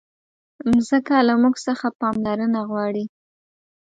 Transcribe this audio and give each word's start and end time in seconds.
مځکه 0.69 1.15
له 1.27 1.33
موږ 1.41 1.55
څخه 1.67 1.87
پاملرنه 1.99 2.59
غواړي. 2.69 3.05